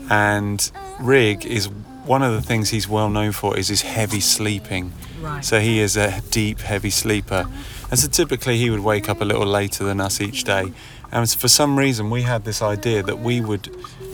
and 0.10 0.72
Rig 1.00 1.46
is 1.46 1.70
one 2.06 2.24
of 2.24 2.34
the 2.34 2.42
things 2.42 2.70
he's 2.70 2.88
well 2.88 3.10
known 3.10 3.32
for 3.32 3.58
is 3.58 3.68
his 3.68 3.82
heavy 3.82 4.20
sleeping. 4.20 4.92
Right. 5.22 5.46
So 5.46 5.60
he 5.60 5.80
is 5.80 5.98
a 5.98 6.22
deep, 6.32 6.60
heavy 6.60 6.90
sleeper, 6.90 7.48
and 7.90 8.00
so 8.00 8.08
typically 8.08 8.58
he 8.58 8.70
would 8.70 8.82
wake 8.82 9.10
up 9.10 9.22
a 9.22 9.26
little 9.26 9.46
later 9.46 9.84
than 9.84 10.02
us 10.02 10.20
each 10.20 10.44
day. 10.44 10.72
And 11.12 11.30
for 11.30 11.48
some 11.48 11.78
reason, 11.78 12.10
we 12.10 12.22
had 12.22 12.46
this 12.46 12.62
idea 12.62 13.04
that 13.04 13.20
we 13.20 13.42
would 13.42 13.70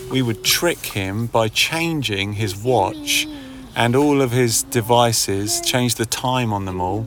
we 0.09 0.21
would 0.21 0.43
trick 0.43 0.85
him 0.85 1.27
by 1.27 1.47
changing 1.47 2.33
his 2.33 2.55
watch 2.55 3.27
and 3.75 3.95
all 3.95 4.21
of 4.21 4.31
his 4.31 4.63
devices, 4.63 5.61
change 5.61 5.95
the 5.95 6.05
time 6.05 6.51
on 6.51 6.65
them 6.65 6.81
all, 6.81 7.05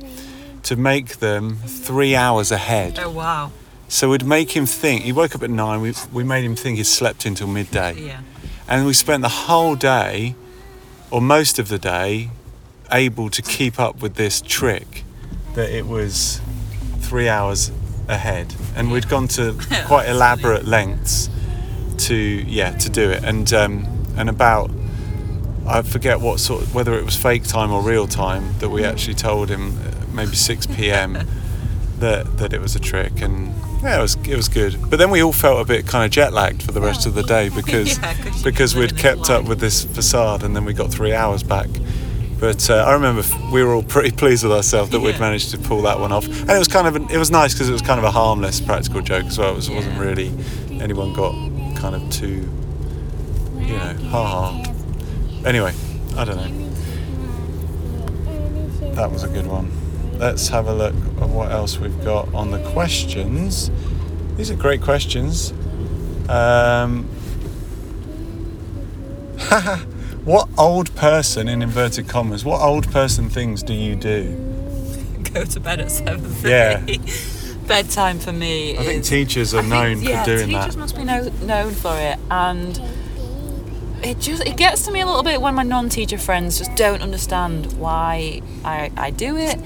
to 0.62 0.76
make 0.76 1.18
them 1.18 1.56
three 1.56 2.14
hours 2.14 2.52
ahead. 2.52 2.98
Oh 2.98 3.10
wow. 3.10 3.50
So 3.92 4.08
we'd 4.10 4.24
make 4.24 4.52
him 4.52 4.66
think. 4.66 5.02
He 5.02 5.10
woke 5.12 5.34
up 5.34 5.42
at 5.42 5.50
nine. 5.50 5.80
We, 5.80 5.92
we 6.12 6.22
made 6.22 6.44
him 6.44 6.54
think 6.54 6.78
he 6.78 6.84
slept 6.84 7.26
until 7.26 7.48
midday, 7.48 7.94
Yeah. 8.00 8.20
and 8.68 8.86
we 8.86 8.92
spent 8.92 9.22
the 9.22 9.28
whole 9.28 9.74
day, 9.74 10.36
or 11.10 11.20
most 11.20 11.58
of 11.58 11.68
the 11.68 11.78
day, 11.78 12.30
able 12.92 13.28
to 13.30 13.42
keep 13.42 13.80
up 13.80 14.00
with 14.00 14.14
this 14.14 14.40
trick 14.40 15.02
that 15.54 15.70
it 15.70 15.86
was 15.86 16.40
three 17.00 17.28
hours 17.28 17.72
ahead, 18.06 18.54
and 18.76 18.92
we'd 18.92 19.08
gone 19.08 19.26
to 19.28 19.56
quite 19.86 20.08
elaborate 20.08 20.64
lengths 20.66 21.28
to 21.98 22.14
yeah 22.14 22.70
to 22.78 22.88
do 22.88 23.10
it, 23.10 23.24
and 23.24 23.52
um, 23.52 23.86
and 24.16 24.28
about 24.30 24.70
I 25.66 25.82
forget 25.82 26.20
what 26.20 26.38
sort 26.38 26.62
whether 26.72 26.94
it 26.96 27.04
was 27.04 27.16
fake 27.16 27.42
time 27.42 27.72
or 27.72 27.82
real 27.82 28.06
time 28.06 28.54
that 28.60 28.68
we 28.70 28.84
actually 28.84 29.14
told 29.14 29.48
him 29.50 29.76
uh, 29.78 30.06
maybe 30.14 30.36
six 30.36 30.64
p.m. 30.66 31.18
that 31.98 32.38
that 32.38 32.52
it 32.52 32.60
was 32.60 32.76
a 32.76 32.80
trick 32.80 33.20
and. 33.20 33.52
Yeah, 33.82 33.98
it 33.98 34.02
was 34.02 34.14
it 34.28 34.36
was 34.36 34.48
good, 34.48 34.78
but 34.90 34.98
then 34.98 35.10
we 35.10 35.22
all 35.22 35.32
felt 35.32 35.60
a 35.60 35.64
bit 35.64 35.86
kind 35.86 36.04
of 36.04 36.10
jet 36.10 36.34
lagged 36.34 36.62
for 36.62 36.72
the 36.72 36.82
rest 36.82 37.06
of 37.06 37.14
the 37.14 37.22
day 37.22 37.48
because 37.48 37.98
Yeah, 38.02 38.14
because 38.44 38.76
we'd 38.76 38.96
kept 38.96 39.30
up 39.30 39.46
with 39.46 39.58
this 39.58 39.84
facade 39.84 40.42
and 40.42 40.54
then 40.54 40.66
we 40.66 40.74
got 40.74 40.90
three 40.90 41.14
hours 41.14 41.42
back. 41.42 41.68
But 42.38 42.68
uh, 42.68 42.84
I 42.86 42.92
remember 42.92 43.22
we 43.52 43.62
were 43.62 43.72
all 43.74 43.82
pretty 43.82 44.10
pleased 44.16 44.42
with 44.42 44.52
ourselves 44.52 44.90
that 44.90 45.00
we'd 45.00 45.18
managed 45.18 45.50
to 45.52 45.58
pull 45.58 45.82
that 45.82 45.98
one 45.98 46.12
off, 46.12 46.26
and 46.26 46.50
it 46.50 46.58
was 46.58 46.68
kind 46.68 46.86
of 46.86 46.96
an, 46.96 47.10
it 47.10 47.16
was 47.16 47.30
nice 47.30 47.54
because 47.54 47.70
it 47.70 47.72
was 47.72 47.82
kind 47.82 47.98
of 47.98 48.04
a 48.04 48.10
harmless 48.10 48.60
practical 48.60 49.00
joke 49.00 49.24
as 49.24 49.38
well. 49.38 49.52
It 49.52 49.56
was, 49.56 49.70
wasn't 49.70 49.98
really 49.98 50.30
anyone 50.80 51.14
got 51.14 51.32
kind 51.76 51.94
of 51.94 52.10
too 52.10 52.48
you 53.60 53.76
know 53.76 53.94
ha 54.10 54.26
ha. 54.26 54.62
Anyway, 55.46 55.72
I 56.16 56.24
don't 56.24 56.36
know. 56.36 56.66
That 58.94 59.10
was 59.10 59.22
a 59.22 59.28
good 59.28 59.46
one. 59.46 59.70
Let's 60.20 60.48
have 60.48 60.68
a 60.68 60.74
look 60.74 60.94
at 60.94 61.28
what 61.30 61.50
else 61.50 61.78
we've 61.78 62.04
got 62.04 62.32
on 62.34 62.50
the 62.50 62.58
questions. 62.72 63.70
These 64.36 64.50
are 64.50 64.54
great 64.54 64.82
questions. 64.82 65.54
Um, 66.28 67.04
what 70.26 70.46
old 70.58 70.94
person, 70.94 71.48
in 71.48 71.62
inverted 71.62 72.06
commas, 72.06 72.44
what 72.44 72.60
old 72.60 72.92
person 72.92 73.30
things 73.30 73.62
do 73.62 73.72
you 73.72 73.96
do? 73.96 74.34
Go 75.32 75.46
to 75.46 75.58
bed 75.58 75.80
at 75.80 75.90
seven. 75.90 76.30
Yeah. 76.44 76.84
Bedtime 77.66 78.18
for 78.18 78.32
me. 78.32 78.76
I 78.76 78.82
think 78.82 79.04
teachers 79.04 79.54
are 79.54 79.58
I 79.58 79.60
think, 79.62 79.72
known 79.72 80.02
yeah, 80.02 80.22
for 80.22 80.36
doing 80.36 80.52
that. 80.52 80.60
teachers 80.64 80.76
must 80.76 80.96
be 80.96 81.04
know, 81.04 81.30
known 81.40 81.72
for 81.72 81.96
it, 81.96 82.18
and 82.30 82.78
it 84.02 84.18
just 84.18 84.44
it 84.44 84.58
gets 84.58 84.84
to 84.84 84.90
me 84.90 85.00
a 85.00 85.06
little 85.06 85.22
bit 85.22 85.40
when 85.40 85.54
my 85.54 85.62
non-teacher 85.62 86.18
friends 86.18 86.58
just 86.58 86.74
don't 86.74 87.00
understand 87.00 87.72
why 87.78 88.42
I, 88.64 88.90
I 88.96 89.10
do 89.10 89.36
it, 89.36 89.58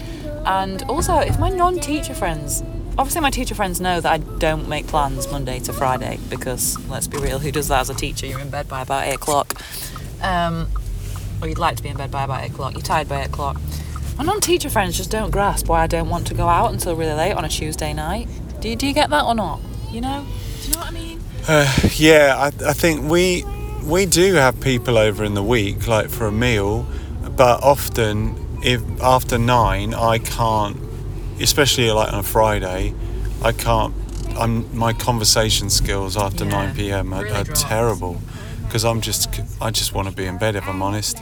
and 0.46 0.82
also 0.84 1.18
if 1.18 1.38
my 1.38 1.48
non-teacher 1.48 2.14
friends, 2.14 2.62
obviously 2.98 3.20
my 3.20 3.30
teacher 3.30 3.54
friends 3.54 3.80
know 3.80 4.00
that 4.00 4.12
I 4.12 4.18
don't 4.18 4.68
make 4.68 4.86
plans 4.86 5.30
Monday 5.30 5.58
to 5.60 5.72
Friday 5.72 6.18
because 6.28 6.78
let's 6.88 7.06
be 7.06 7.18
real, 7.18 7.38
who 7.38 7.50
does 7.50 7.68
that 7.68 7.80
as 7.80 7.90
a 7.90 7.94
teacher? 7.94 8.26
You're 8.26 8.40
in 8.40 8.50
bed 8.50 8.68
by 8.68 8.82
about 8.82 9.06
eight 9.06 9.14
o'clock, 9.14 9.60
um, 10.22 10.68
or 11.40 11.48
you'd 11.48 11.58
like 11.58 11.76
to 11.76 11.82
be 11.82 11.88
in 11.88 11.96
bed 11.96 12.10
by 12.10 12.24
about 12.24 12.44
eight 12.44 12.50
o'clock. 12.50 12.74
You're 12.74 12.82
tired 12.82 13.08
by 13.08 13.22
eight 13.22 13.28
o'clock. 13.28 13.60
My 14.16 14.24
non-teacher 14.24 14.70
friends 14.70 14.96
just 14.96 15.10
don't 15.10 15.30
grasp 15.30 15.68
why 15.68 15.82
I 15.82 15.86
don't 15.86 16.08
want 16.08 16.26
to 16.28 16.34
go 16.34 16.48
out 16.48 16.72
until 16.72 16.94
really 16.94 17.14
late 17.14 17.32
on 17.32 17.44
a 17.44 17.48
Tuesday 17.48 17.92
night. 17.92 18.28
Do 18.60 18.68
you, 18.68 18.76
do 18.76 18.86
you 18.86 18.94
get 18.94 19.10
that 19.10 19.24
or 19.24 19.34
not? 19.34 19.60
You 19.90 20.00
know? 20.00 20.24
Do 20.62 20.68
you 20.68 20.74
know 20.74 20.80
what 20.80 20.88
I 20.88 20.92
mean? 20.92 21.20
Uh, 21.48 21.72
yeah, 21.96 22.36
I, 22.38 22.68
I 22.68 22.72
think 22.72 23.10
we 23.10 23.44
we 23.84 24.06
do 24.06 24.34
have 24.34 24.60
people 24.60 24.96
over 24.96 25.24
in 25.24 25.34
the 25.34 25.42
week, 25.42 25.86
like 25.86 26.08
for 26.08 26.26
a 26.26 26.32
meal, 26.32 26.86
but 27.36 27.62
often 27.62 28.34
if 28.64 28.82
after 29.02 29.38
nine 29.38 29.94
I 29.94 30.18
can't, 30.18 30.76
especially 31.40 31.90
like 31.90 32.12
on 32.12 32.20
a 32.20 32.22
Friday, 32.22 32.94
I 33.42 33.52
can't. 33.52 33.94
I'm 34.36 34.76
my 34.76 34.92
conversation 34.92 35.70
skills 35.70 36.16
after 36.16 36.44
Yeah, 36.44 36.50
nine 36.50 36.74
p.m. 36.74 37.12
are, 37.12 37.22
really 37.22 37.36
are 37.36 37.44
terrible 37.44 38.20
because 38.64 38.84
I'm 38.84 39.00
just 39.00 39.28
I 39.60 39.70
just 39.70 39.94
want 39.94 40.08
to 40.08 40.14
be 40.14 40.26
in 40.26 40.38
bed 40.38 40.56
if 40.56 40.66
I'm 40.66 40.82
honest. 40.82 41.18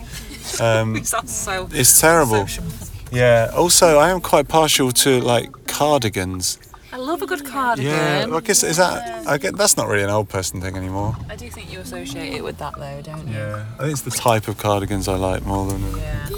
Um, 0.61 1.05
so. 1.27 1.69
it's 1.73 2.01
terrible. 2.01 2.47
sociable. 2.47 2.71
Yeah. 3.11 3.51
Also, 3.55 3.99
I 3.99 4.11
am 4.11 4.21
quite 4.21 4.49
partial 4.49 4.91
to 4.93 5.21
like 5.21 5.67
cardigans. 5.67 6.59
I 6.93 6.97
love 6.97 7.23
a 7.23 7.27
good 7.27 7.45
cardigan. 7.45 7.91
Yeah. 7.91 8.27
I 8.37 8.41
guess 8.41 8.63
is 8.63 8.77
that 8.77 9.27
I 9.27 9.39
get 9.39 9.57
that's 9.57 9.77
not 9.77 9.89
really 9.89 10.05
an 10.05 10.11
old 10.11 10.29
person 10.29 10.61
thing 10.61 10.77
anymore. 10.77 11.17
I 11.29 11.37
do 11.37 11.51
think 11.51 11.73
you 11.73 11.81
associate 11.81 12.35
it 12.35 12.45
with 12.45 12.59
that 12.59 12.75
though, 12.79 13.03
don't 13.03 13.27
you? 13.29 13.35
Yeah, 13.35 13.67
I 13.79 13.83
think 13.83 13.93
it's 13.93 14.03
the 14.03 14.11
type 14.11 14.49
of 14.49 14.59
cardigans 14.59 15.09
I 15.09 15.17
like 15.17 15.45
more 15.45 15.67
than. 15.71 15.97
Yeah. 15.97 16.29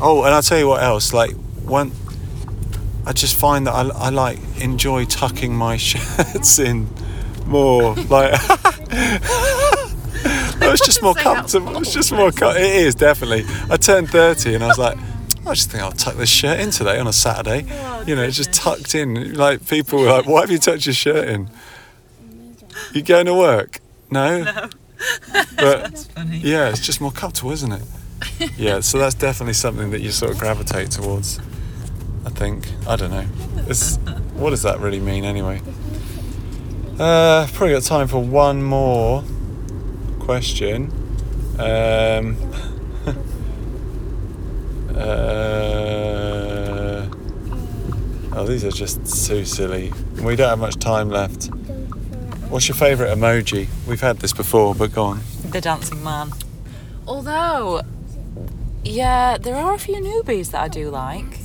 Oh, 0.00 0.24
and 0.24 0.34
I'll 0.34 0.42
tell 0.42 0.58
you 0.58 0.68
what 0.68 0.82
else. 0.82 1.12
Like 1.12 1.32
one, 1.64 1.92
I 3.06 3.12
just 3.12 3.36
find 3.36 3.66
that 3.66 3.72
I, 3.72 3.88
I 3.88 4.08
like 4.10 4.38
enjoy 4.60 5.04
tucking 5.06 5.54
my 5.54 5.76
shirts 5.88 6.58
in 6.58 6.88
more. 7.46 7.94
Like 7.94 8.32
it 10.60 10.70
was 10.70 10.80
just 10.80 11.02
more 11.02 11.14
comfortable. 11.14 11.76
It's 11.78 11.92
just 11.92 12.12
more. 12.12 12.30
Com- 12.32 12.56
it 12.56 12.62
is 12.62 12.94
definitely. 12.94 13.44
I 13.70 13.76
turned 13.76 14.10
thirty 14.10 14.54
and 14.54 14.62
I 14.64 14.68
was 14.68 14.78
like. 14.78 14.98
I 15.46 15.54
just 15.54 15.70
think 15.70 15.80
I'll 15.84 15.92
tuck 15.92 16.16
this 16.16 16.28
shirt 16.28 16.58
in 16.58 16.72
today 16.72 16.98
on 16.98 17.06
a 17.06 17.12
Saturday. 17.12 17.60
you 18.04 18.16
know, 18.16 18.24
it's 18.24 18.36
just 18.36 18.52
tucked 18.52 18.96
in. 18.96 19.34
Like 19.34 19.64
people 19.68 20.00
were 20.00 20.10
like, 20.10 20.26
"Why 20.26 20.40
have 20.40 20.50
you 20.50 20.58
tucked 20.58 20.86
your 20.86 20.92
shirt 20.92 21.28
in? 21.28 21.48
You 22.92 23.02
going 23.02 23.26
to 23.26 23.34
work? 23.34 23.78
No. 24.10 24.42
No. 24.42 24.68
But 25.56 25.98
Funny. 26.16 26.38
yeah, 26.38 26.68
it's 26.70 26.80
just 26.84 27.00
more 27.00 27.12
comfortable, 27.12 27.52
isn't 27.52 27.70
it? 27.70 27.82
Yeah, 28.56 28.80
so 28.80 28.98
that's 28.98 29.14
definitely 29.14 29.54
something 29.54 29.90
that 29.90 30.00
you 30.00 30.10
sort 30.10 30.32
of 30.32 30.38
gravitate 30.38 30.90
towards. 30.90 31.38
I 32.24 32.30
think. 32.30 32.66
I 32.86 32.96
don't 32.96 33.10
know. 33.10 33.26
It's, 33.68 33.96
what 34.34 34.50
does 34.50 34.62
that 34.62 34.80
really 34.80 35.00
mean 35.00 35.24
anyway? 35.24 35.60
Uh, 36.98 37.46
probably 37.52 37.74
got 37.74 37.82
time 37.82 38.08
for 38.08 38.22
one 38.22 38.62
more 38.62 39.22
question. 40.20 40.90
Um, 41.58 42.36
uh, 44.96 47.06
oh, 48.32 48.46
these 48.46 48.64
are 48.64 48.70
just 48.70 49.06
so 49.06 49.44
silly. 49.44 49.92
We 50.22 50.36
don't 50.36 50.48
have 50.48 50.58
much 50.58 50.76
time 50.76 51.10
left. 51.10 51.46
What's 52.48 52.68
your 52.68 52.76
favourite 52.76 53.16
emoji? 53.16 53.68
We've 53.86 54.00
had 54.00 54.18
this 54.18 54.32
before, 54.32 54.74
but 54.74 54.92
go 54.92 55.04
on. 55.04 55.20
The 55.50 55.60
dancing 55.60 56.02
man. 56.02 56.32
Although, 57.06 57.82
yeah, 58.86 59.38
there 59.38 59.56
are 59.56 59.74
a 59.74 59.78
few 59.78 59.96
newbies 59.96 60.50
that 60.52 60.62
I 60.62 60.68
do 60.68 60.90
like. 60.90 61.38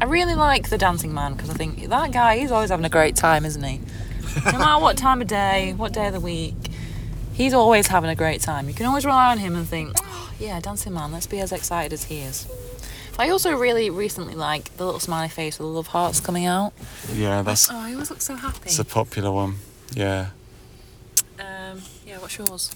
I 0.00 0.04
really 0.04 0.34
like 0.34 0.68
the 0.70 0.78
dancing 0.78 1.12
man 1.12 1.34
because 1.34 1.50
I 1.50 1.54
think 1.54 1.88
that 1.88 2.12
guy, 2.12 2.38
he's 2.38 2.50
always 2.52 2.70
having 2.70 2.86
a 2.86 2.88
great 2.90 3.16
time, 3.16 3.44
isn't 3.44 3.62
he? 3.62 3.80
no 4.44 4.52
matter 4.58 4.80
what 4.82 4.96
time 4.96 5.20
of 5.20 5.26
day, 5.28 5.74
what 5.76 5.92
day 5.92 6.06
of 6.06 6.12
the 6.12 6.20
week, 6.20 6.54
he's 7.32 7.52
always 7.52 7.88
having 7.88 8.08
a 8.10 8.14
great 8.14 8.40
time. 8.40 8.68
You 8.68 8.74
can 8.74 8.86
always 8.86 9.04
rely 9.04 9.30
on 9.32 9.38
him 9.38 9.56
and 9.56 9.66
think, 9.66 9.94
oh, 10.00 10.32
yeah, 10.38 10.60
dancing 10.60 10.94
man, 10.94 11.10
let's 11.12 11.26
be 11.26 11.40
as 11.40 11.50
excited 11.52 11.92
as 11.92 12.04
he 12.04 12.18
is. 12.20 12.46
I 13.18 13.30
also 13.30 13.56
really 13.56 13.90
recently 13.90 14.36
like 14.36 14.76
the 14.76 14.84
little 14.84 15.00
smiley 15.00 15.28
face 15.28 15.58
with 15.58 15.66
the 15.66 15.72
love 15.72 15.88
hearts 15.88 16.20
coming 16.20 16.46
out. 16.46 16.72
Yeah, 17.12 17.42
that's 17.42 17.68
Oh, 17.68 17.82
he 17.84 17.94
always 17.94 18.10
looks 18.10 18.24
so 18.24 18.36
happy. 18.36 18.60
it's 18.66 18.78
a 18.78 18.84
popular 18.84 19.32
one. 19.32 19.56
Yeah. 19.94 20.28
Um, 21.40 21.82
yeah, 22.06 22.18
what's 22.18 22.38
yours? 22.38 22.70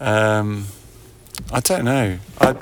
Um, 0.00 0.66
I 1.52 1.60
don't 1.60 1.84
know. 1.84 2.18
I 2.40 2.56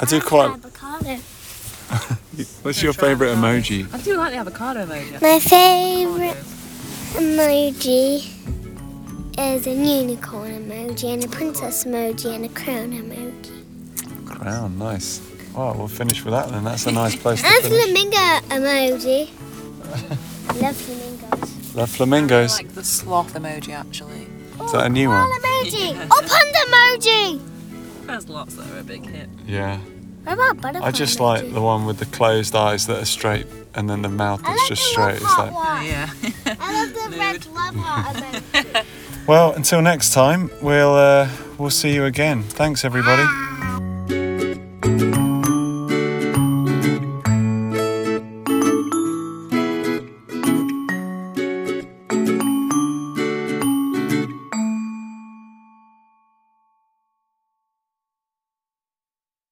I 0.00 0.04
do 0.04 0.20
quite. 0.20 0.50
Avocado. 0.50 1.16
What's 2.62 2.82
your 2.82 2.92
favourite 2.92 3.30
emoji? 3.36 3.92
I 3.94 3.98
do 3.98 4.16
like 4.16 4.32
the 4.32 4.38
avocado 4.38 4.84
emoji. 4.86 5.20
My 5.22 5.38
favourite 5.40 6.36
emoji 7.14 8.28
is 9.38 9.66
a 9.66 9.70
unicorn 9.72 10.50
emoji 10.68 11.12
and 11.14 11.24
a 11.24 11.28
princess 11.28 11.84
emoji 11.84 12.34
and 12.34 12.44
a 12.44 12.48
crown 12.48 12.92
emoji. 12.92 14.26
Crown, 14.26 14.78
nice. 14.78 15.20
Well, 15.54 15.74
we'll 15.74 15.88
finish 15.88 16.22
with 16.24 16.32
that 16.34 16.50
then. 16.50 16.64
That's 16.64 16.86
a 16.86 16.92
nice 16.92 17.16
place 17.16 17.40
to 17.40 17.46
And 17.46 17.62
finish. 17.64 17.84
flamingo 17.84 18.40
emoji. 18.50 19.30
Love 20.60 20.76
flamingos. 20.76 21.74
Love 21.74 21.90
flamingos. 21.90 22.52
I 22.52 22.56
like 22.56 22.74
the 22.74 22.84
sloth 22.84 23.32
emoji 23.34 23.72
actually. 23.72 24.26
Is 24.64 24.72
that 24.72 24.86
a 24.86 24.88
new 24.88 25.08
Koala 25.08 25.28
one? 25.28 25.40
emoji. 25.40 25.94
Yeah. 25.94 26.06
Oh, 26.10 26.22
panda 26.28 26.58
emoji. 26.66 27.40
There's 28.06 28.28
lots 28.28 28.54
that 28.54 28.70
are 28.72 28.78
a 28.78 28.84
big 28.84 29.06
hit. 29.06 29.28
Yeah. 29.46 29.78
What 30.24 30.34
about 30.34 30.60
butterfly 30.60 30.88
I 30.88 30.90
just 30.90 31.20
like 31.20 31.52
the 31.52 31.60
one 31.60 31.86
with 31.86 31.98
the 31.98 32.06
closed 32.06 32.54
eyes 32.56 32.86
that 32.88 33.00
are 33.00 33.06
straight 33.06 33.46
and 33.74 33.88
then 33.88 34.02
the 34.02 34.08
mouth 34.08 34.40
I 34.44 34.48
that's 34.50 34.62
like 34.62 34.68
just 34.68 34.82
straight. 34.82 35.16
It's 35.16 35.38
like, 35.38 35.52
one. 35.52 35.86
Yeah. 35.86 36.10
I 36.58 36.84
love 36.84 36.94
the 36.94 37.16
red 37.18 37.46
love 37.46 37.74
heart 37.76 38.86
well, 39.26 39.52
until 39.52 39.82
next 39.82 40.12
time, 40.12 40.50
we'll 40.62 40.94
uh, 40.94 41.28
we'll 41.58 41.70
see 41.70 41.94
you 41.94 42.04
again. 42.04 42.42
Thanks, 42.42 42.84
everybody. 42.84 43.22
Ah. 43.24 43.42